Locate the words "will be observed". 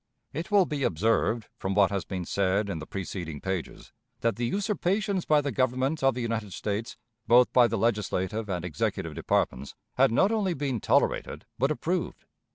0.49-1.45